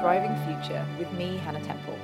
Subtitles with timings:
[0.00, 1.94] thriving future with me, Hannah Temple.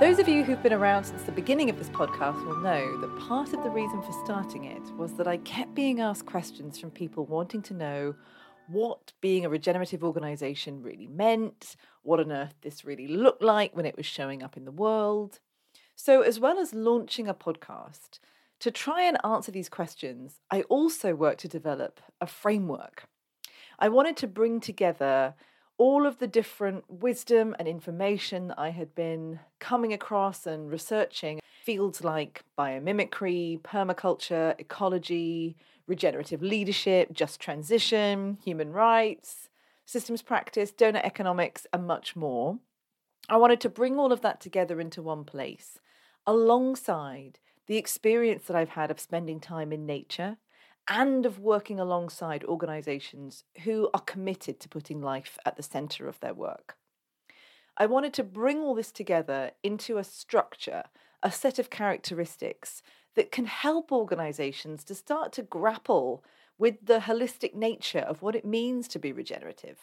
[0.00, 3.16] Those of you who've been around since the beginning of this podcast will know that
[3.20, 6.90] part of the reason for starting it was that I kept being asked questions from
[6.90, 8.16] people wanting to know
[8.66, 13.86] what being a regenerative organization really meant, what on earth this really looked like when
[13.86, 15.38] it was showing up in the world.
[15.94, 18.18] So, as well as launching a podcast,
[18.58, 23.04] to try and answer these questions, I also worked to develop a framework.
[23.78, 25.34] I wanted to bring together
[25.76, 31.40] all of the different wisdom and information that I had been coming across and researching
[31.64, 35.56] fields like biomimicry, permaculture, ecology,
[35.86, 39.48] regenerative leadership, just transition, human rights,
[39.84, 42.58] systems practice, doughnut economics, and much more.
[43.28, 45.78] I wanted to bring all of that together into one place
[46.26, 50.36] alongside the experience that I've had of spending time in nature
[50.88, 56.20] and of working alongside organizations who are committed to putting life at the center of
[56.20, 56.76] their work.
[57.76, 60.84] I wanted to bring all this together into a structure,
[61.22, 62.82] a set of characteristics
[63.14, 66.22] that can help organizations to start to grapple
[66.58, 69.78] with the holistic nature of what it means to be regenerative,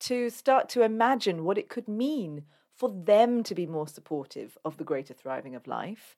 [0.00, 4.76] to start to imagine what it could mean for them to be more supportive of
[4.76, 6.16] the greater thriving of life,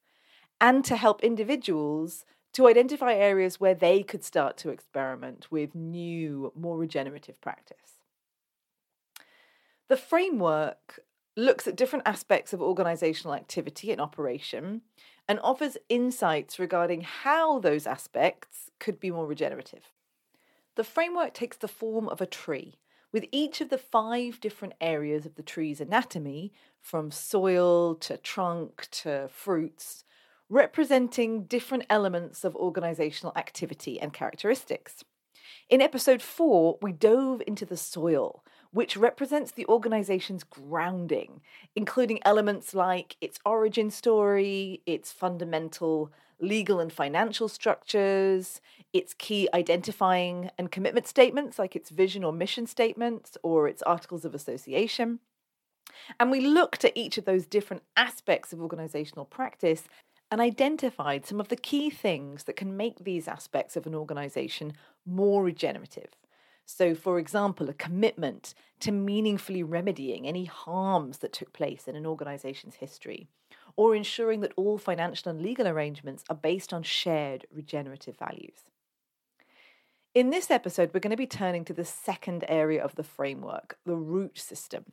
[0.61, 2.25] and to help individuals
[2.57, 8.01] to identify areas where they could start to experiment with new, more regenerative practice.
[9.89, 11.01] The framework
[11.37, 14.81] looks at different aspects of organizational activity and operation
[15.29, 19.93] and offers insights regarding how those aspects could be more regenerative.
[20.77, 22.79] The framework takes the form of a tree,
[23.13, 28.89] with each of the five different areas of the tree's anatomy, from soil to trunk
[28.93, 30.06] to fruits,
[30.49, 35.05] representing different elements of organizational activity and characteristics.
[35.69, 41.41] In episode four, we dove into the soil, which represents the organization's grounding,
[41.75, 48.61] including elements like its origin story, its fundamental legal and financial structures,
[48.93, 54.25] its key identifying and commitment statements, like its vision or mission statements or its articles
[54.25, 55.19] of association.
[56.21, 59.85] And we looked at each of those different aspects of organizational practice
[60.31, 64.73] and identified some of the key things that can make these aspects of an organization
[65.05, 66.11] more regenerative.
[66.65, 72.07] So, for example, a commitment to meaningfully remedying any harms that took place in an
[72.07, 73.29] organization's history,
[73.77, 78.65] or ensuring that all financial and legal arrangements are based on shared regenerative values.
[80.17, 83.77] In this episode, we're going to be turning to the second area of the framework,
[83.85, 84.87] the root system.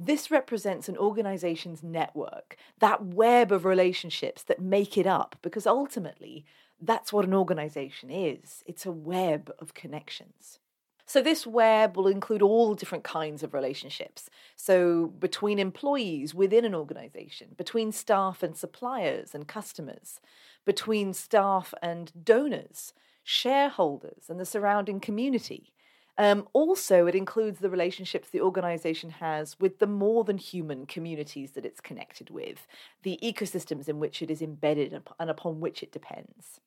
[0.00, 6.44] This represents an organization's network, that web of relationships that make it up, because ultimately,
[6.82, 10.58] that's what an organization is it's a web of connections.
[11.06, 14.28] So, this web will include all different kinds of relationships.
[14.56, 20.18] So, between employees within an organization, between staff and suppliers and customers,
[20.64, 22.92] between staff and donors,
[23.24, 25.72] shareholders, and the surrounding community.
[26.16, 31.52] Um, also, it includes the relationships the organization has with the more than human communities
[31.52, 32.68] that it's connected with,
[33.02, 36.60] the ecosystems in which it is embedded and upon which it depends.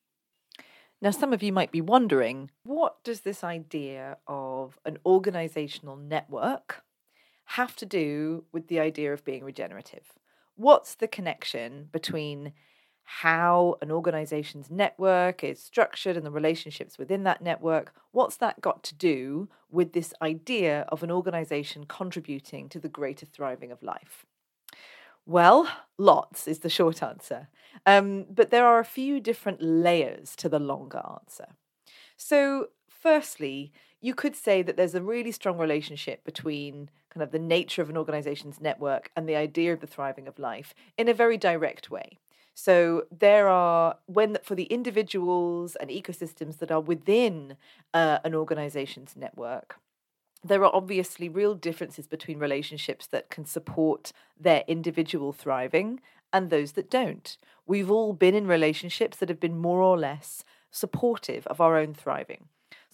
[1.02, 6.84] Now, some of you might be wondering what does this idea of an organizational network
[7.52, 10.14] have to do with the idea of being regenerative?
[10.56, 12.54] What's the connection between
[13.10, 17.94] how an organization's network is structured and the relationships within that network.
[18.12, 23.26] What's that got to do with this idea of an organization contributing to the greater
[23.26, 24.26] thriving of life?
[25.26, 27.48] Well, lots is the short answer.
[27.86, 31.48] Um, but there are a few different layers to the longer answer.
[32.18, 37.40] So, firstly, you could say that there's a really strong relationship between kind of the
[37.40, 41.14] nature of an organization's network and the idea of the thriving of life in a
[41.14, 42.20] very direct way.
[42.60, 47.56] So there are when for the individuals and ecosystems that are within
[47.94, 49.76] uh, an organization's network,
[50.44, 56.00] there are obviously real differences between relationships that can support their individual thriving
[56.34, 57.38] and those that don't.
[57.68, 61.94] We've all been in relationships that have been more or less supportive of our own
[61.94, 62.46] thriving.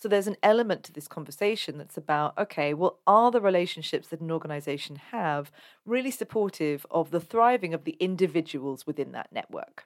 [0.04, 4.20] So there's an element to this conversation that's about okay, well, are the relationships that
[4.20, 5.50] an organization have
[5.86, 9.86] really supportive of the thriving of the individuals within that network?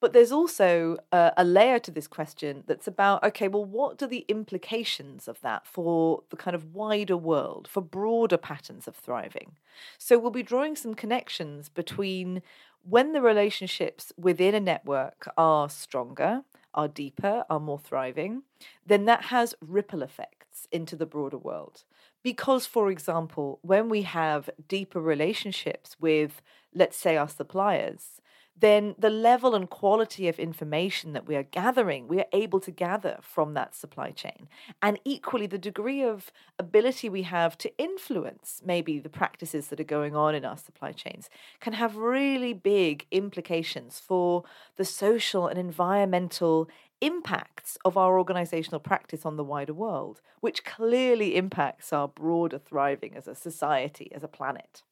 [0.00, 4.08] But there's also a, a layer to this question that's about okay, well, what are
[4.08, 9.52] the implications of that for the kind of wider world, for broader patterns of thriving?
[9.98, 12.42] So we'll be drawing some connections between
[12.82, 16.42] when the relationships within a network are stronger
[16.74, 18.42] are deeper, are more thriving,
[18.86, 21.84] then that has ripple effects into the broader world.
[22.22, 26.42] Because, for example, when we have deeper relationships with,
[26.74, 28.20] let's say, our suppliers,
[28.60, 32.70] then the level and quality of information that we are gathering, we are able to
[32.70, 34.48] gather from that supply chain.
[34.82, 39.84] And equally, the degree of ability we have to influence maybe the practices that are
[39.84, 44.44] going on in our supply chains can have really big implications for
[44.76, 46.68] the social and environmental
[47.00, 53.16] impacts of our organizational practice on the wider world, which clearly impacts our broader thriving
[53.16, 54.82] as a society, as a planet.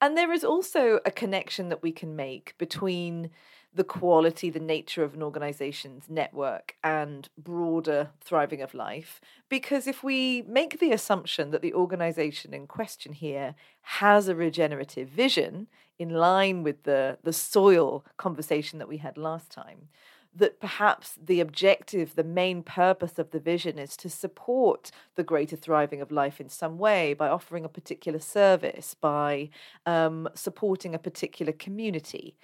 [0.00, 3.30] And there is also a connection that we can make between
[3.74, 9.20] the quality, the nature of an organization's network and broader thriving of life.
[9.48, 15.08] Because if we make the assumption that the organization in question here has a regenerative
[15.08, 15.68] vision
[15.98, 19.88] in line with the, the soil conversation that we had last time,
[20.34, 25.56] that perhaps the objective, the main purpose of the vision is to support the greater
[25.56, 29.50] thriving of life in some way by offering a particular service, by
[29.86, 32.36] um, supporting a particular community,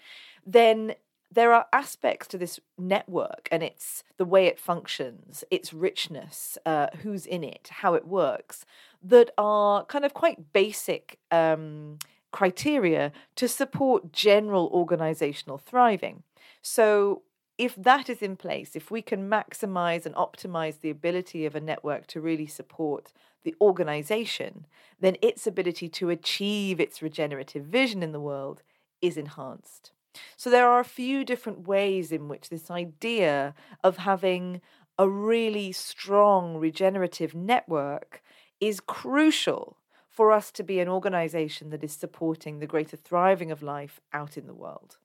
[0.46, 0.94] then
[1.30, 6.86] there are aspects to this network and it's the way it functions, its richness, uh,
[7.02, 8.64] who's in it, how it works,
[9.02, 11.98] that are kind of quite basic um,
[12.30, 16.22] criteria to support general organizational thriving.
[16.62, 17.22] So,
[17.56, 21.60] if that is in place, if we can maximize and optimize the ability of a
[21.60, 23.12] network to really support
[23.44, 24.66] the organization,
[25.00, 28.62] then its ability to achieve its regenerative vision in the world
[29.00, 29.92] is enhanced.
[30.36, 34.60] So there are a few different ways in which this idea of having
[34.98, 38.22] a really strong regenerative network
[38.60, 39.76] is crucial
[40.08, 44.36] for us to be an organization that is supporting the greater thriving of life out
[44.36, 44.98] in the world.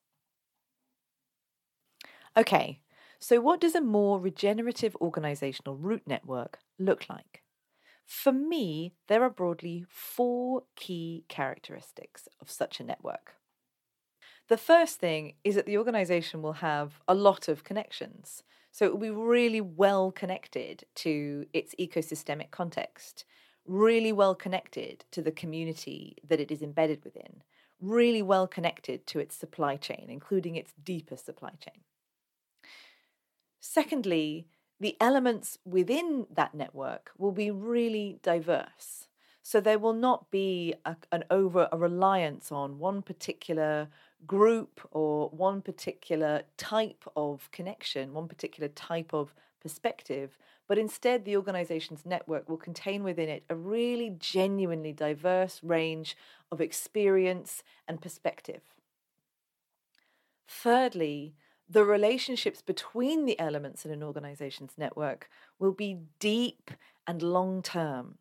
[2.39, 2.79] Okay,
[3.19, 7.43] so what does a more regenerative organizational root network look like?
[8.05, 13.33] For me, there are broadly four key characteristics of such a network.
[14.47, 18.41] The first thing is that the organization will have a lot of connections.
[18.71, 23.25] So it will be really well connected to its ecosystemic context,
[23.65, 27.43] really well connected to the community that it is embedded within,
[27.81, 31.81] really well connected to its supply chain, including its deeper supply chain.
[33.59, 34.47] Secondly,
[34.79, 39.07] the elements within that network will be really diverse.
[39.41, 43.89] So there will not be a, an over a reliance on one particular
[44.27, 51.35] group or one particular type of connection, one particular type of perspective, but instead the
[51.35, 56.15] organization's network will contain within it a really genuinely diverse range
[56.51, 58.61] of experience and perspective.
[60.47, 61.35] Thirdly,
[61.69, 65.29] the relationships between the elements in an organization's network
[65.59, 66.71] will be deep
[67.05, 68.17] and long term.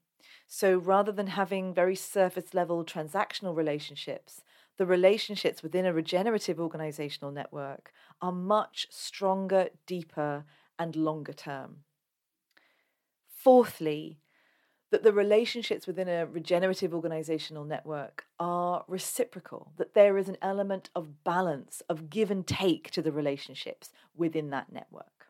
[0.46, 4.42] So rather than having very surface level transactional relationships,
[4.76, 10.44] the relationships within a regenerative organizational network are much stronger, deeper,
[10.78, 11.78] and longer term.
[13.28, 14.20] Fourthly,
[14.90, 20.88] that the relationships within a regenerative organizational network are reciprocal, that there is an element
[20.94, 25.26] of balance, of give and take to the relationships within that network.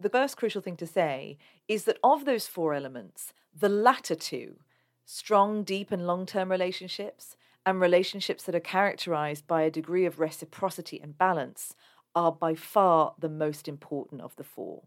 [0.00, 4.56] The first crucial thing to say is that of those four elements, the latter two,
[5.04, 10.18] strong, deep, and long term relationships, and relationships that are characterized by a degree of
[10.18, 11.74] reciprocity and balance,
[12.14, 14.84] are by far the most important of the four.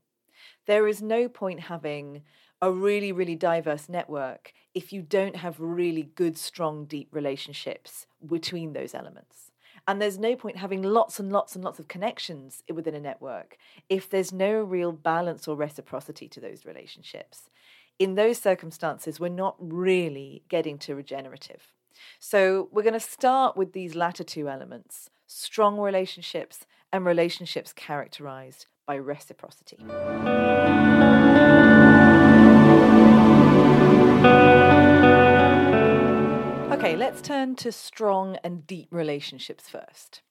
[0.65, 2.23] There is no point having
[2.61, 8.73] a really, really diverse network if you don't have really good, strong, deep relationships between
[8.73, 9.51] those elements.
[9.87, 13.57] And there's no point having lots and lots and lots of connections within a network
[13.87, 17.49] if there's no real balance or reciprocity to those relationships.
[17.97, 21.73] In those circumstances, we're not really getting to regenerative.
[22.19, 28.65] So we're going to start with these latter two elements strong relationships and relationships characterized
[28.85, 29.77] by reciprocity.
[36.97, 40.23] Let's turn to strong and deep relationships first.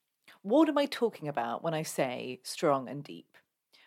[0.43, 3.39] What am I talking about when I say strong and deep?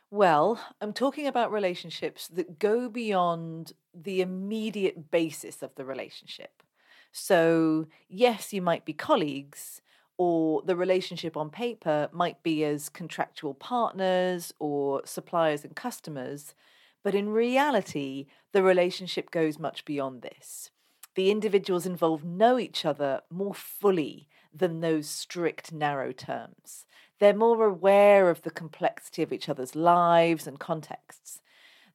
[0.09, 6.63] Well, I'm talking about relationships that go beyond the immediate basis of the relationship.
[7.11, 9.81] So, yes, you might be colleagues,
[10.17, 16.55] or the relationship on paper might be as contractual partners or suppliers and customers,
[17.03, 20.71] but in reality, the relationship goes much beyond this
[21.19, 26.85] the individuals involved know each other more fully than those strict, narrow terms.
[27.19, 31.41] They're more aware of the complexity of each other's lives and contexts.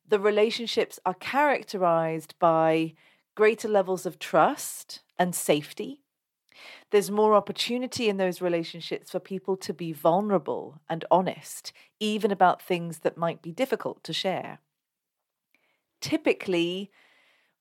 [0.07, 2.95] the relationships are characterized by
[3.35, 6.03] greater levels of trust and safety.
[6.91, 12.63] There's more opportunity in those relationships for people to be vulnerable and honest, even about
[12.63, 14.59] things that might be difficult to share.
[16.01, 16.91] Typically,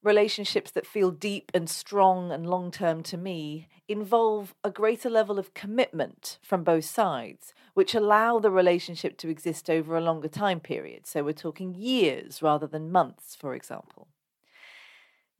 [0.04, 5.40] relationships that feel deep and strong and long term to me involve a greater level
[5.40, 10.60] of commitment from both sides, which allow the relationship to exist over a longer time
[10.60, 11.08] period.
[11.08, 14.08] So we're talking years rather than months, for example.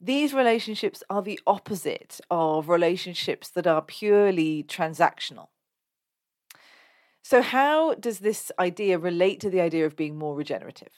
[0.00, 5.48] These relationships are the opposite of relationships that are purely transactional.
[7.22, 10.92] So, how does this idea relate to the idea of being more regenerative?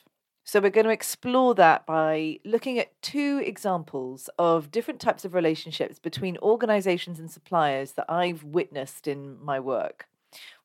[0.48, 5.34] So, we're going to explore that by looking at two examples of different types of
[5.34, 10.06] relationships between organizations and suppliers that I've witnessed in my work.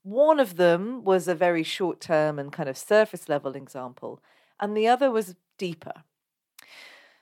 [0.03, 4.21] One of them was a very short term and kind of surface level example,
[4.59, 6.03] and the other was deeper.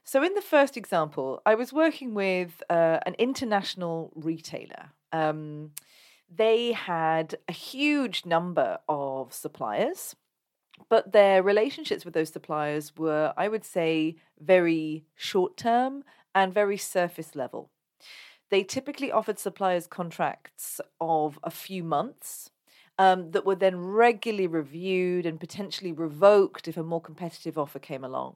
[0.03, 4.89] So, in the first example, I was working with uh, an international retailer.
[5.13, 5.71] Um,
[6.29, 10.17] they had a huge number of suppliers,
[10.87, 16.77] but their relationships with those suppliers were, I would say, very short term and very
[16.77, 17.69] surface level.
[18.49, 22.49] They typically offered suppliers contracts of a few months
[22.97, 28.03] um, that were then regularly reviewed and potentially revoked if a more competitive offer came
[28.03, 28.35] along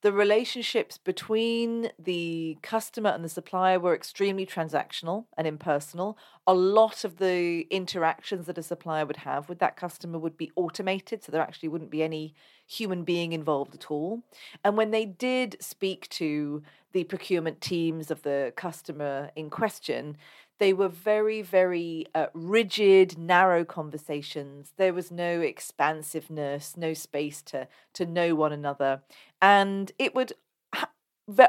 [0.00, 6.16] the relationships between the customer and the supplier were extremely transactional and impersonal.
[6.46, 10.52] A lot of the interactions that a supplier would have with that customer would be
[10.54, 14.22] automated, so there actually wouldn't be any human being involved at all.
[14.62, 16.62] And when they did speak to
[16.92, 20.16] the procurement teams of the customer in question,
[20.58, 24.72] they were very, very uh, rigid, narrow conversations.
[24.76, 29.02] There was no expansiveness, no space to to know one another,
[29.40, 30.32] and it would
[30.74, 30.90] ha-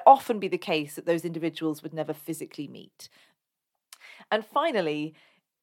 [0.06, 3.10] often be the case that those individuals would never physically meet.
[4.32, 5.16] And finally,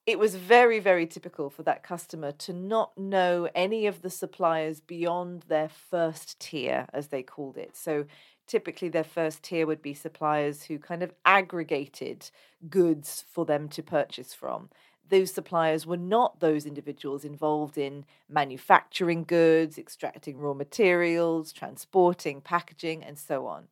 [0.07, 4.81] it was very, very typical for that customer to not know any of the suppliers
[4.81, 7.77] beyond their first tier, as they called it.
[7.77, 8.07] So
[8.47, 12.31] typically their first tier would be suppliers who kind of aggregated
[12.69, 14.71] goods for them to purchase from.
[15.09, 23.05] Those suppliers were not those individuals involved in manufacturing goods, extracting raw materials, transporting, packaging,
[23.05, 23.69] and so on.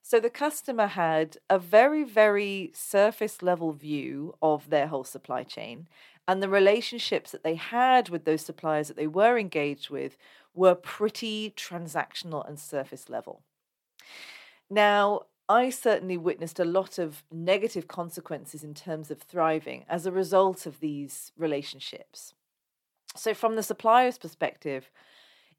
[0.00, 5.88] So the customer had a very, very surface level view of their whole supply chain.
[6.26, 10.16] And the relationships that they had with those suppliers that they were engaged with
[10.54, 13.42] were pretty transactional and surface level.
[14.70, 20.12] Now, I certainly witnessed a lot of negative consequences in terms of thriving as a
[20.12, 22.34] result of these relationships.
[23.16, 24.90] So, from the supplier's perspective,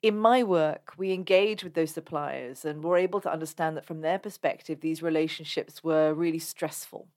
[0.02, 4.02] in my work, we engage with those suppliers and we're able to understand that from
[4.02, 7.08] their perspective, these relationships were really stressful.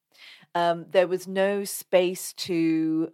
[0.55, 3.13] Um, there was no space to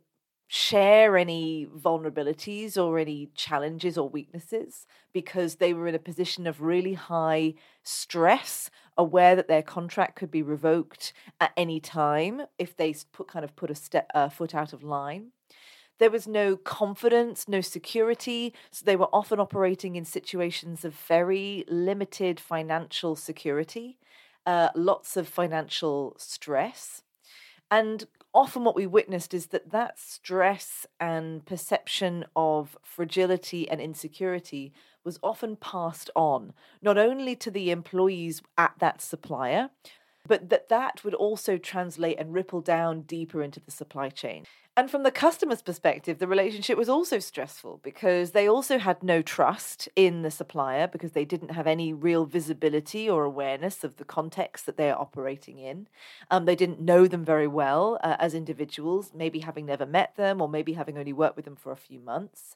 [0.50, 6.62] share any vulnerabilities or any challenges or weaknesses because they were in a position of
[6.62, 7.52] really high
[7.82, 13.44] stress aware that their contract could be revoked at any time if they put kind
[13.44, 15.32] of put a step uh, foot out of line.
[15.98, 21.64] There was no confidence no security so they were often operating in situations of very
[21.68, 23.98] limited financial security
[24.46, 27.02] uh, lots of financial stress
[27.70, 34.72] and often what we witnessed is that that stress and perception of fragility and insecurity
[35.04, 39.70] was often passed on, not only to the employees at that supplier,
[40.26, 44.44] but that that would also translate and ripple down deeper into the supply chain.
[44.78, 49.22] And from the customer's perspective, the relationship was also stressful because they also had no
[49.22, 54.04] trust in the supplier because they didn't have any real visibility or awareness of the
[54.04, 55.88] context that they are operating in.
[56.30, 60.40] Um, they didn't know them very well uh, as individuals, maybe having never met them
[60.40, 62.54] or maybe having only worked with them for a few months.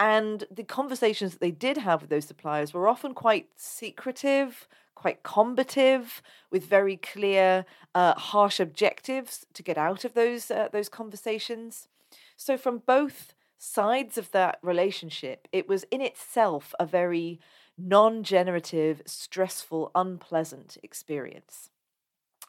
[0.00, 4.66] And the conversations that they did have with those suppliers were often quite secretive,
[5.02, 7.64] quite combative, with very clear,
[7.94, 11.88] uh, harsh objectives to get out of those uh, those conversations.
[12.36, 17.38] So from both sides of that relationship, it was in itself a very
[17.76, 21.70] non-generative, stressful, unpleasant experience.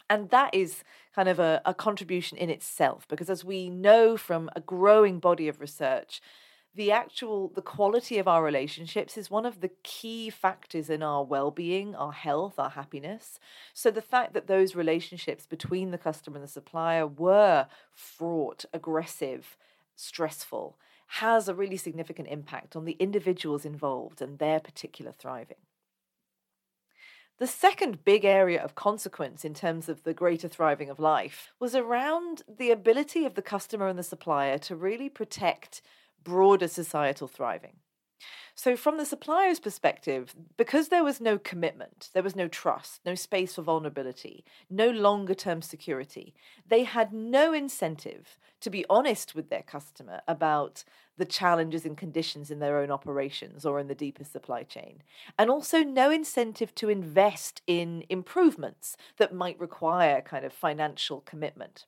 [0.09, 4.49] And that is kind of a, a contribution in itself, because as we know from
[4.55, 6.21] a growing body of research,
[6.79, 11.25] the actual the quality of our relationships is one of the key factors in our
[11.25, 13.37] well-being our health our happiness.
[13.73, 19.57] So the fact that those relationships between the customer and the supplier were fraught aggressive
[19.97, 25.57] stressful has a really significant impact on the individuals involved and their particular thriving.
[27.39, 31.75] The second big area of consequence in terms of the greater thriving of life was
[31.75, 35.81] around the ability of the customer and the supplier to really protect
[36.23, 37.77] broader societal thriving.
[38.55, 43.15] So, from the supplier's perspective, because there was no commitment, there was no trust, no
[43.15, 46.33] space for vulnerability, no longer term security,
[46.67, 50.83] they had no incentive to be honest with their customer about
[51.17, 55.03] the challenges and conditions in their own operations or in the deeper supply chain.
[55.37, 61.85] And also, no incentive to invest in improvements that might require kind of financial commitment.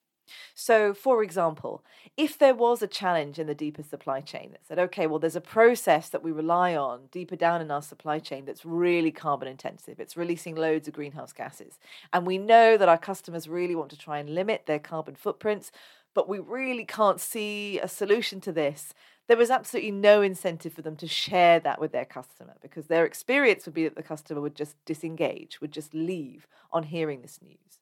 [0.54, 1.84] So, for example,
[2.18, 5.36] if there was a challenge in the deeper supply chain that said, okay, well, there's
[5.36, 9.48] a process that we rely on deeper down in our supply chain that's really carbon
[9.48, 11.80] intensive, it's releasing loads of greenhouse gases,
[12.14, 15.72] and we know that our customers really want to try and limit their carbon footprints,
[16.14, 18.94] but we really can't see a solution to this.
[19.28, 23.06] There was absolutely no incentive for them to share that with their customer because their
[23.06, 27.40] experience would be that the customer would just disengage, would just leave on hearing this
[27.42, 27.81] news.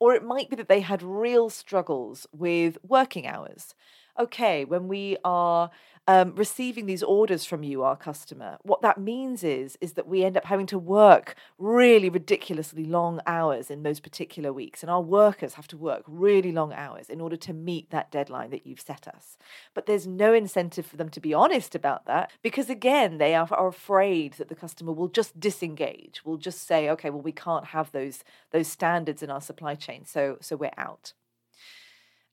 [0.00, 3.74] Or it might be that they had real struggles with working hours.
[4.20, 5.70] Okay, when we are
[6.08, 10.24] um, receiving these orders from you, our customer, what that means is is that we
[10.24, 15.00] end up having to work really ridiculously long hours in those particular weeks, and our
[15.00, 18.80] workers have to work really long hours in order to meet that deadline that you've
[18.80, 19.38] set us.
[19.72, 23.46] But there's no incentive for them to be honest about that because again, they are,
[23.52, 27.66] are afraid that the customer will just disengage, will just say, okay, well, we can't
[27.66, 31.12] have those those standards in our supply chain, so so we're out.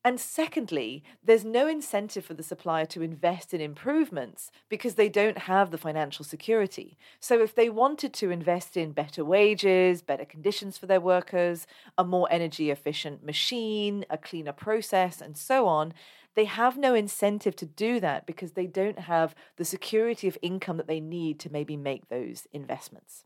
[0.06, 5.40] And secondly, there's no incentive for the supplier to invest in improvements because they don't
[5.40, 6.96] have the financial security.
[7.20, 11.66] So, if they wanted to invest in better wages, better conditions for their workers,
[11.98, 15.92] a more energy efficient machine, a cleaner process, and so on,
[16.36, 20.78] they have no incentive to do that because they don't have the security of income
[20.78, 23.26] that they need to maybe make those investments.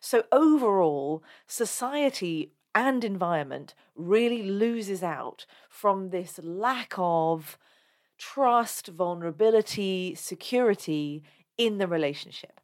[0.00, 7.58] So, overall, society and environment really loses out from this lack of
[8.18, 11.22] trust, vulnerability, security
[11.58, 12.60] in the relationship.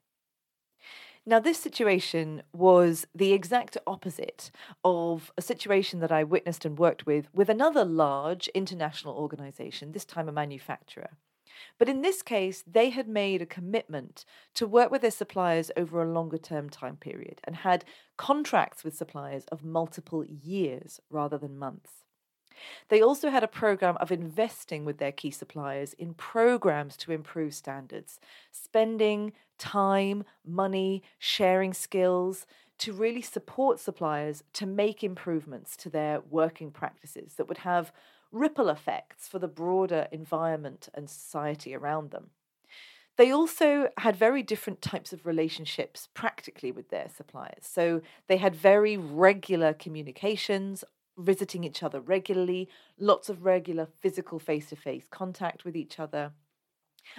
[1.27, 4.51] Now, this situation was the exact opposite
[4.83, 10.07] of a situation that I witnessed and worked with with another large international organization, this
[10.07, 11.11] time a manufacturer.
[11.79, 16.03] But in this case, they had made a commitment to work with their suppliers over
[16.03, 17.85] a longer term time period and had
[18.17, 22.05] contracts with suppliers of multiple years rather than months.
[22.89, 27.55] They also had a program of investing with their key suppliers in programs to improve
[27.55, 28.19] standards,
[28.51, 32.47] spending time, money, sharing skills
[32.79, 37.93] to really support suppliers to make improvements to their working practices that would have
[38.31, 42.31] ripple effects for the broader environment and society around them.
[43.17, 47.65] They also had very different types of relationships practically with their suppliers.
[47.67, 50.85] So they had very regular communications,
[51.17, 56.31] visiting each other regularly, lots of regular physical face to face contact with each other.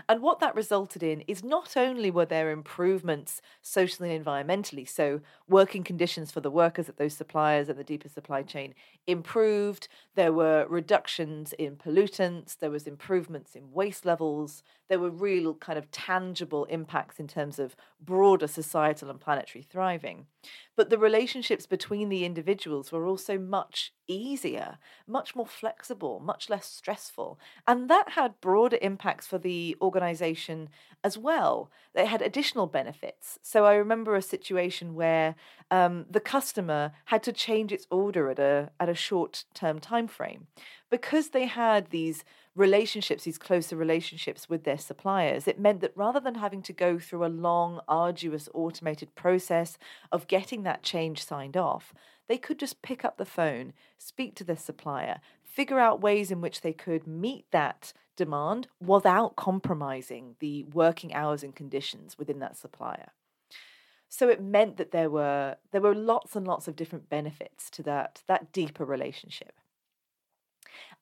[0.08, 5.22] And what that resulted in is not only were there improvements socially and environmentally, so
[5.48, 8.74] working conditions for the workers at those suppliers and the deeper supply chain
[9.08, 15.54] improved, there were reductions in pollutants, there was improvements in waste levels, there were real
[15.54, 20.26] kind of tangible impacts in terms of broader societal and planetary thriving.
[20.76, 26.66] But the relationships between the individuals were also much easier, much more flexible, much less
[26.66, 27.40] stressful.
[27.68, 30.70] And that had broader impacts for the organization
[31.04, 31.72] as well.
[31.94, 33.40] They had additional benefits.
[33.42, 35.36] So I remember a situation where
[35.70, 40.08] um, the customer had to change its order at a at a short term time
[40.08, 40.48] frame
[40.90, 42.24] because they had these
[42.60, 47.00] relationships, these closer relationships with their suppliers, it meant that rather than having to go
[47.00, 49.78] through a long, arduous, automated process
[50.12, 51.94] of getting that change signed off,
[52.28, 56.42] they could just pick up the phone, speak to their supplier, figure out ways in
[56.42, 62.58] which they could meet that demand without compromising the working hours and conditions within that
[62.58, 63.12] supplier.
[64.10, 67.84] So it meant that there were there were lots and lots of different benefits to
[67.84, 69.54] that that deeper relationship.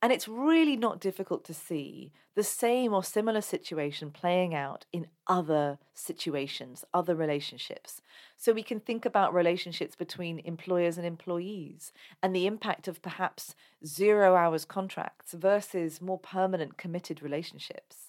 [0.01, 5.07] And it's really not difficult to see the same or similar situation playing out in
[5.25, 7.99] other situations, other relationships.
[8.35, 13.55] So we can think about relationships between employers and employees and the impact of perhaps
[13.83, 18.06] zero hours contracts versus more permanent committed relationships.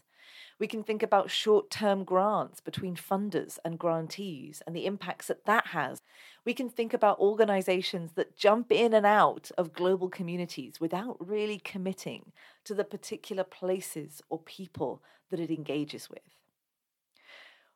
[0.58, 5.44] We can think about short term grants between funders and grantees and the impacts that
[5.46, 6.02] that has.
[6.44, 11.58] We can think about organizations that jump in and out of global communities without really
[11.58, 12.32] committing
[12.64, 16.20] to the particular places or people that it engages with.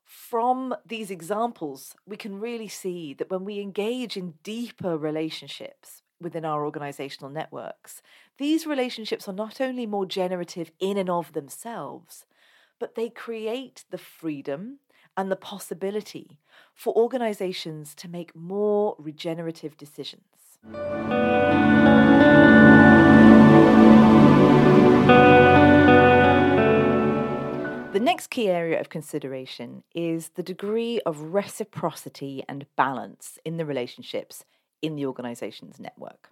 [0.04, 6.44] from these examples, we can really see that when we engage in deeper relationships within
[6.44, 8.02] our organizational networks,
[8.38, 12.26] these relationships are not only more generative in and of themselves,
[12.82, 14.80] but they create the freedom
[15.16, 16.40] and the possibility
[16.74, 20.24] for organizations to make more regenerative decisions.
[27.92, 33.64] The next key area of consideration is the degree of reciprocity and balance in the
[33.64, 34.44] relationships
[34.82, 36.30] in the organization's network.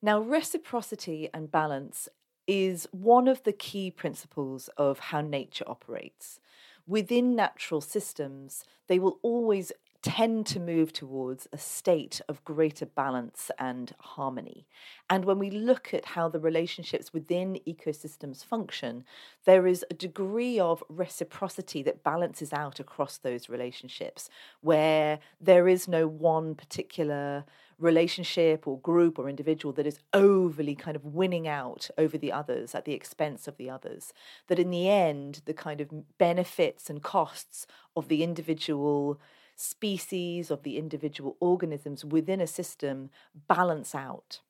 [0.00, 2.08] Now, reciprocity and balance
[2.46, 6.40] is one of the key principles of how nature operates.
[6.86, 13.50] Within natural systems, they will always tend to move towards a state of greater balance
[13.58, 14.66] and harmony.
[15.08, 19.04] And when we look at how the relationships within ecosystems function,
[19.44, 24.28] there is a degree of reciprocity that balances out across those relationships,
[24.60, 27.44] where there is no one particular
[27.78, 32.74] relationship or group or individual that is overly kind of winning out over the others
[32.74, 34.12] at the expense of the others.
[34.48, 39.20] That in the end, the kind of benefits and costs of the individual
[39.56, 43.10] species, of the individual organisms within a system
[43.48, 44.40] balance out.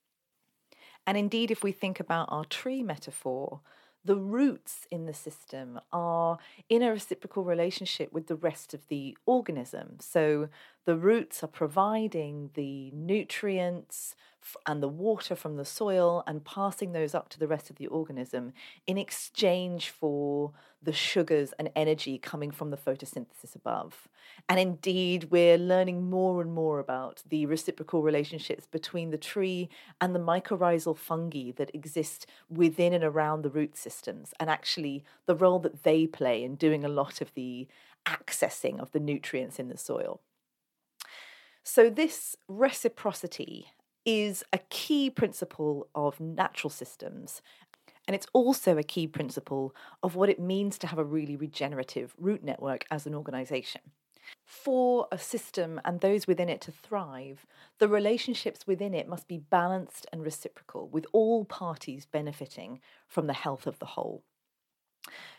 [1.06, 3.60] And indeed, if we think about our tree metaphor,
[4.04, 6.38] the roots in the system are
[6.68, 9.96] in a reciprocal relationship with the rest of the organism.
[10.00, 10.48] So
[10.84, 14.14] the roots are providing the nutrients
[14.66, 17.86] and the water from the soil and passing those up to the rest of the
[17.86, 18.52] organism
[18.86, 24.08] in exchange for the sugars and energy coming from the photosynthesis above.
[24.48, 29.68] And indeed, we're learning more and more about the reciprocal relationships between the tree
[30.00, 35.36] and the mycorrhizal fungi that exist within and around the root systems, and actually the
[35.36, 37.66] role that they play in doing a lot of the
[38.06, 40.20] accessing of the nutrients in the soil.
[41.68, 43.72] So, this reciprocity
[44.06, 47.42] is a key principle of natural systems.
[48.06, 52.14] And it's also a key principle of what it means to have a really regenerative
[52.16, 53.80] root network as an organization.
[54.44, 57.46] For a system and those within it to thrive,
[57.78, 63.32] the relationships within it must be balanced and reciprocal, with all parties benefiting from the
[63.32, 64.22] health of the whole.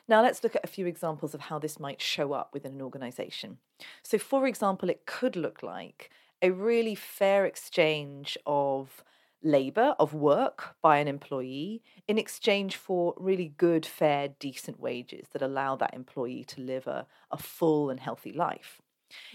[0.07, 2.81] Now, let's look at a few examples of how this might show up within an
[2.81, 3.57] organization.
[4.03, 6.09] So, for example, it could look like
[6.41, 9.03] a really fair exchange of
[9.43, 15.41] labour, of work by an employee in exchange for really good, fair, decent wages that
[15.41, 18.81] allow that employee to live a, a full and healthy life.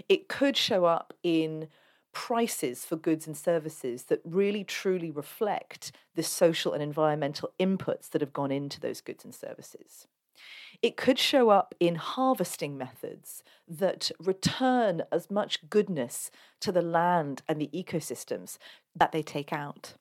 [0.09, 1.69] It could show up in
[2.13, 8.21] prices for goods and services that really truly reflect the social and environmental inputs that
[8.21, 10.07] have gone into those goods and services.
[10.83, 17.43] It could show up in harvesting methods that return as much goodness to the land
[17.49, 18.59] and the ecosystems
[18.95, 19.95] that they take out.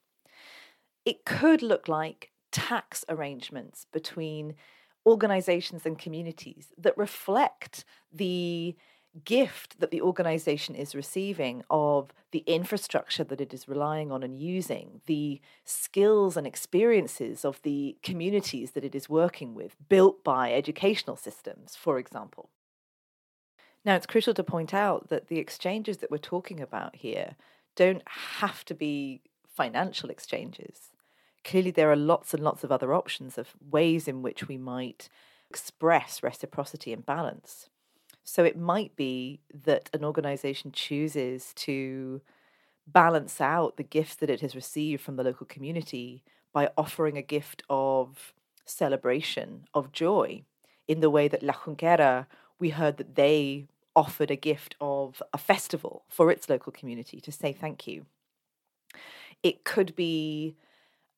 [1.06, 4.56] It could look like tax arrangements between
[5.06, 8.76] organizations and communities that reflect the
[9.26, 14.40] gift that the organization is receiving of the infrastructure that it is relying on and
[14.40, 20.54] using, the skills and experiences of the communities that it is working with, built by
[20.54, 22.50] educational systems, for example.
[23.84, 27.36] Now, it's crucial to point out that the exchanges that we're talking about here
[27.76, 30.92] don't have to be financial exchanges.
[31.44, 35.10] Clearly, there are lots and lots of other options of ways in which we might
[35.50, 37.71] express reciprocity and balance.
[38.32, 42.22] So it might be that an organization chooses to
[42.88, 47.22] balance out the gifts that it has received from the local community by offering a
[47.22, 48.32] gift of
[48.64, 50.44] celebration, of joy,
[50.88, 52.26] in the way that La Junquera,
[52.58, 53.68] we heard that they
[53.98, 58.06] offered a gift of a festival for its local community to say thank you.
[59.44, 60.56] It could be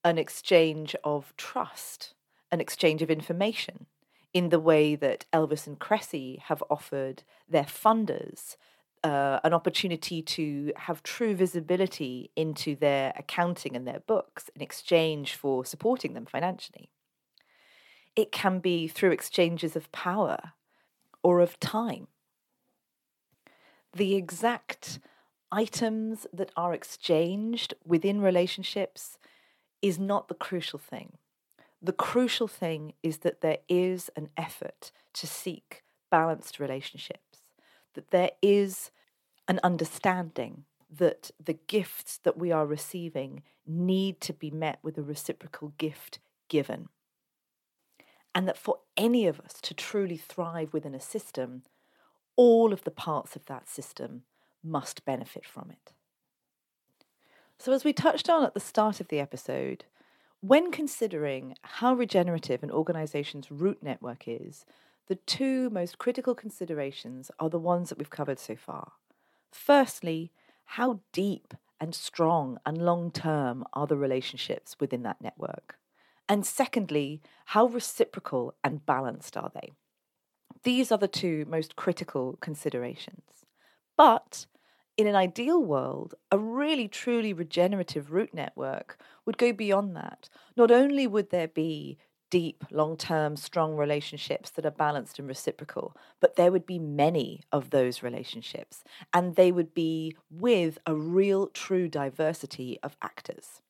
[0.04, 2.16] an exchange of trust,
[2.52, 3.86] an exchange of information
[4.34, 8.56] in the way that Elvis and Kresse have offered their funders
[9.04, 15.36] uh, an opportunity to have true visibility into their accounting and their books in exchange
[15.36, 16.90] for supporting them financially.
[18.16, 20.54] It can be through exchanges of power
[21.22, 22.08] or of time.
[23.96, 25.00] The exact
[25.52, 29.18] items that are exchanged within relationships
[29.82, 31.18] is not the crucial thing.
[31.84, 37.40] The crucial thing is that there is an effort to seek balanced relationships,
[37.94, 38.90] that there is
[39.50, 45.04] an understanding that the gifts that we are receiving need to be met with a
[45.04, 46.88] reciprocal gift given.
[48.34, 51.64] And that for any of us to truly thrive within a system,
[52.38, 54.24] all of the parts of that system
[54.64, 55.92] must benefit from it.
[57.60, 59.86] So, as we touched on at the start of the episode,
[60.46, 64.66] when considering how regenerative an organization's root network is,
[65.08, 68.92] the two most critical considerations are the ones that we've covered so far.
[69.54, 70.34] Firstly,
[70.66, 75.78] how deep and strong and long term are the relationships within that network?
[76.28, 79.72] And secondly, how reciprocal and balanced are they?
[80.64, 83.46] These are the two most critical considerations.
[83.96, 84.48] But
[84.98, 90.30] in an ideal world, a really truly regenerative root network would go beyond that.
[90.56, 91.98] Not only would there be
[92.30, 97.42] deep, long term, strong relationships that are balanced and reciprocal, but there would be many
[97.52, 103.62] of those relationships, and they would be with a real, true diversity of actors.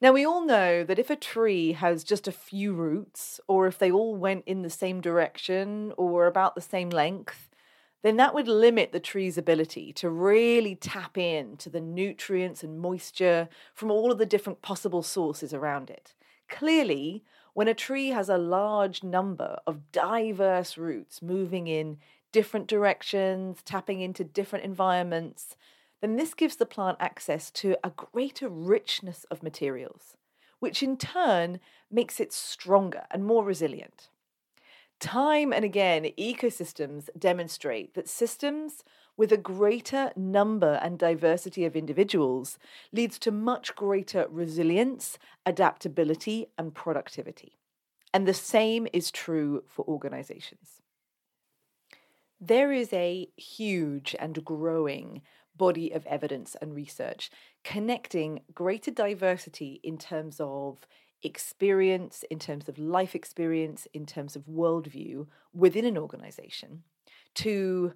[0.00, 3.78] Now, we all know that if a tree has just a few roots, or if
[3.78, 7.48] they all went in the same direction or about the same length,
[8.02, 13.48] then that would limit the tree's ability to really tap into the nutrients and moisture
[13.74, 16.14] from all of the different possible sources around it.
[16.48, 21.98] Clearly, when a tree has a large number of diverse roots moving in
[22.32, 25.56] different directions, tapping into different environments,
[26.00, 30.16] then this gives the plant access to a greater richness of materials,
[30.58, 31.60] which in turn
[31.90, 34.08] makes it stronger and more resilient.
[35.02, 38.84] Time and again, ecosystems demonstrate that systems
[39.16, 42.56] with a greater number and diversity of individuals
[42.92, 47.58] leads to much greater resilience, adaptability, and productivity.
[48.14, 50.80] And the same is true for organizations.
[52.40, 55.22] There is a huge and growing
[55.56, 57.28] body of evidence and research
[57.64, 60.86] connecting greater diversity in terms of
[61.22, 66.82] experience, in terms of life experience, in terms of worldview within an organization
[67.34, 67.94] to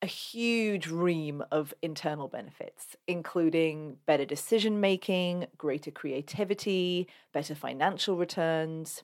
[0.00, 9.02] a huge ream of internal benefits, including better decision making, greater creativity, better financial returns.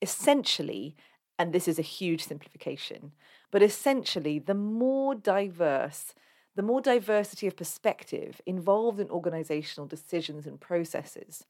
[0.00, 0.94] Essentially,
[1.38, 3.12] and this is a huge simplification,
[3.50, 6.14] but essentially, the more diverse,
[6.54, 11.44] the more diversity of perspective involved in organizational decisions and processes,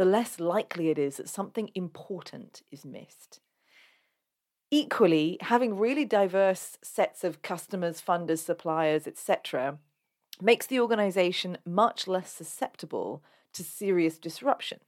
[0.00, 3.38] the less likely it is that something important is missed.
[4.70, 9.76] Equally, having really diverse sets of customers, funders, suppliers, etc.,
[10.40, 14.80] makes the organization much less susceptible to serious disruptions.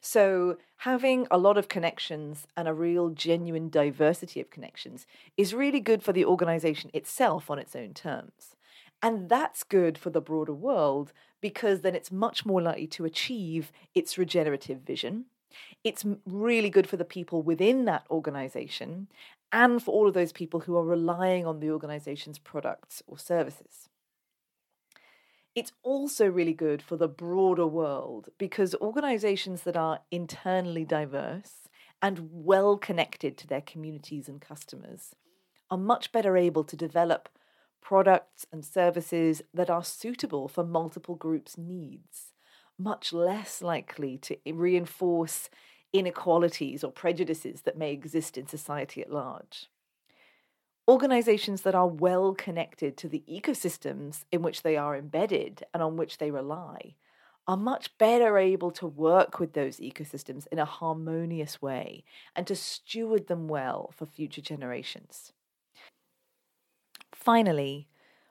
[0.00, 5.80] So, having a lot of connections and a real genuine diversity of connections is really
[5.80, 8.56] good for the organization itself on its own terms.
[9.02, 13.72] And that's good for the broader world because then it's much more likely to achieve
[13.94, 15.26] its regenerative vision.
[15.82, 19.08] It's really good for the people within that organization
[19.52, 23.88] and for all of those people who are relying on the organization's products or services.
[25.54, 31.68] It's also really good for the broader world because organizations that are internally diverse
[32.00, 35.16] and well connected to their communities and customers
[35.70, 37.28] are much better able to develop
[37.80, 42.32] products and services that are suitable for multiple groups' needs,
[42.78, 45.50] much less likely to reinforce
[45.92, 49.68] inequalities or prejudices that may exist in society at large.
[50.88, 55.96] Organizations that are well connected to the ecosystems in which they are embedded and on
[55.96, 56.94] which they rely
[57.46, 62.04] are much better able to work with those ecosystems in a harmonious way
[62.36, 65.32] and to steward them well for future generations.
[67.20, 67.86] Finally,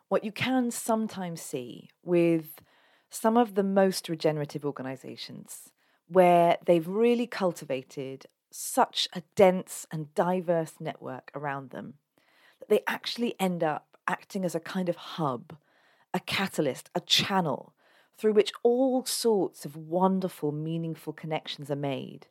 [0.07, 2.61] what you can sometimes see with
[3.11, 5.69] some of the most regenerative organizations,
[6.07, 11.93] where they've really cultivated such a dense and diverse network around them,
[12.59, 15.55] that they actually end up acting as a kind of hub,
[16.11, 17.75] a catalyst, a channel
[18.17, 22.25] through which all sorts of wonderful, meaningful connections are made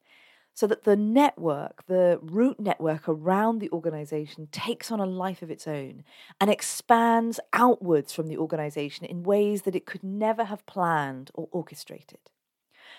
[0.59, 5.53] so that the network, the root network around the organization takes on a life of
[5.53, 6.03] its own
[6.40, 11.47] and expands outwards from the organization in ways that it could never have planned or
[11.53, 12.18] orchestrated.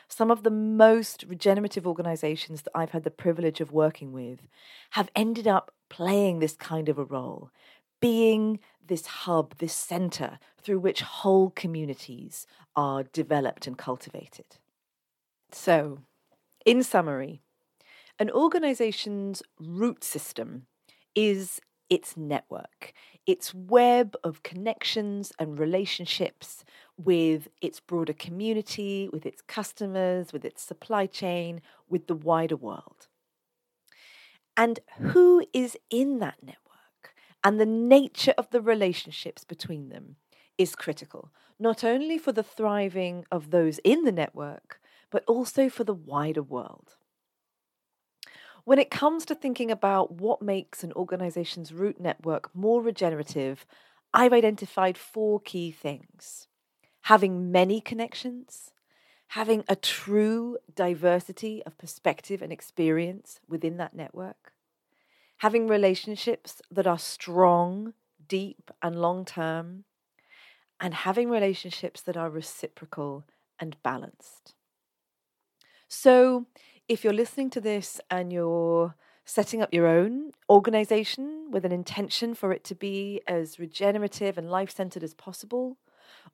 [0.07, 4.39] Some of the most regenerative organizations that I've had the privilege of working with
[4.91, 7.51] have ended up playing this kind of a role,
[7.99, 14.45] being this hub, this center through which whole communities are developed and cultivated.
[15.51, 15.97] So,
[16.65, 17.41] in summary,
[18.19, 20.67] an organization's root system
[21.15, 22.93] is its network,
[23.25, 26.63] its web of connections and relationships
[26.97, 33.07] with its broader community, with its customers, with its supply chain, with the wider world.
[34.55, 37.15] And who is in that network?
[37.43, 40.17] And the nature of the relationships between them
[40.57, 45.85] is critical, not only for the thriving of those in the network, but also for
[45.85, 46.97] the wider world.
[48.69, 53.65] When it comes to thinking about what makes an organization's root network more regenerative,
[54.13, 56.47] I've identified four key things
[57.01, 58.69] having many connections,
[59.29, 64.53] having a true diversity of perspective and experience within that network,
[65.37, 67.95] having relationships that are strong,
[68.27, 69.85] deep, and long term,
[70.79, 73.25] and having relationships that are reciprocal
[73.59, 74.53] and balanced.
[75.87, 76.45] So,
[76.89, 82.33] if you're listening to this and you're setting up your own organization with an intention
[82.33, 85.77] for it to be as regenerative and life centered as possible,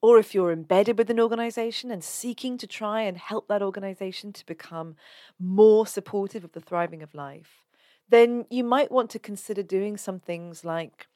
[0.01, 4.31] or if you're embedded with an organization and seeking to try and help that organization
[4.31, 4.95] to become
[5.37, 7.65] more supportive of the thriving of life,
[8.07, 11.07] then you might want to consider doing some things like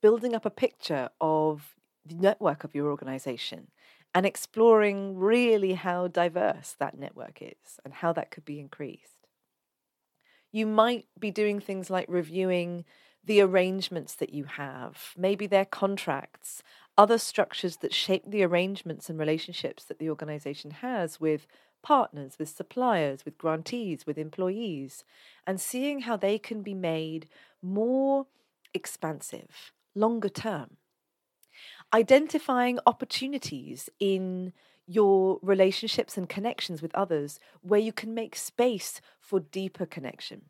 [0.00, 3.68] building up a picture of the network of your organization
[4.16, 9.28] and exploring really how diverse that network is and how that could be increased.
[10.50, 12.86] You might be doing things like reviewing
[13.22, 16.62] the arrangements that you have, maybe their contracts,
[16.96, 21.46] other structures that shape the arrangements and relationships that the organization has with
[21.82, 25.04] partners, with suppliers, with grantees, with employees,
[25.46, 27.28] and seeing how they can be made
[27.60, 28.24] more
[28.72, 30.78] expansive, longer term.
[31.94, 34.52] Identifying opportunities in
[34.86, 40.42] your relationships and connections with others where you can make space for deeper connection.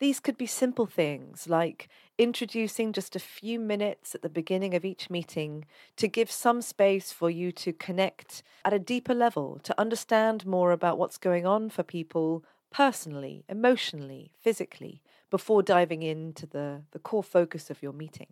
[0.00, 1.88] These could be simple things like
[2.18, 5.64] introducing just a few minutes at the beginning of each meeting
[5.96, 10.70] to give some space for you to connect at a deeper level, to understand more
[10.70, 17.24] about what's going on for people personally, emotionally, physically, before diving into the, the core
[17.24, 18.28] focus of your meeting.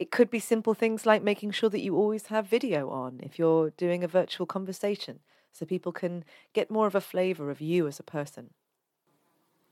[0.00, 3.38] It could be simple things like making sure that you always have video on if
[3.38, 5.20] you're doing a virtual conversation
[5.52, 8.54] so people can get more of a flavor of you as a person.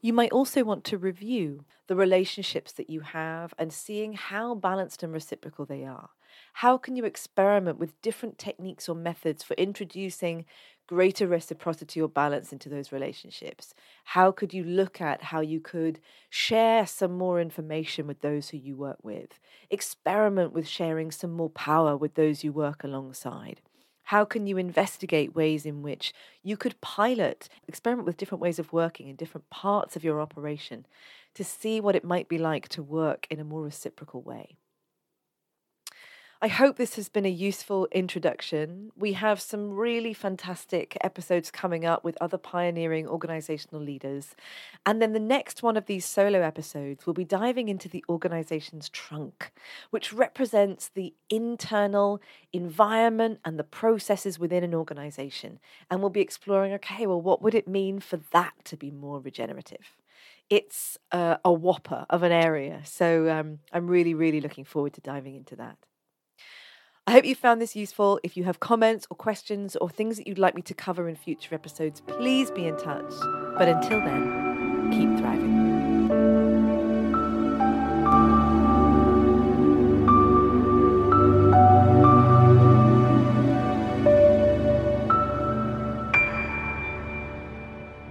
[0.03, 5.03] You might also want to review the relationships that you have and seeing how balanced
[5.03, 6.11] and reciprocal they are.
[6.55, 10.45] How can you experiment with different techniques or methods for introducing
[10.87, 13.75] greater reciprocity or balance into those relationships?
[14.05, 18.57] How could you look at how you could share some more information with those who
[18.57, 19.39] you work with?
[19.71, 23.61] Experiment with sharing some more power with those you work alongside.
[24.05, 28.73] How can you investigate ways in which you could pilot, experiment with different ways of
[28.73, 30.87] working in different parts of your operation
[31.35, 34.57] to see what it might be like to work in a more reciprocal way?
[36.41, 38.93] I hope this has been a useful introduction.
[38.97, 44.37] We have some really fantastic episodes coming up with other pioneering organizational leaders.
[44.87, 48.89] And then the next one of these solo episodes will be diving into the organization's
[48.89, 49.51] trunk,
[49.91, 52.23] which represents the internal
[52.53, 55.59] environment and the processes within an organization.
[55.91, 59.19] And we'll be exploring okay, well, what would it mean for that to be more
[59.19, 59.97] regenerative?
[60.49, 62.83] It's uh, a whopper of an area.
[62.85, 65.79] So um, I'm really, really looking forward to diving into that.
[67.09, 68.21] I hope you found this useful.
[68.23, 71.17] If you have comments or questions or things that you'd like me to cover in
[71.17, 73.11] future episodes, please be in touch.
[73.57, 74.78] But until then,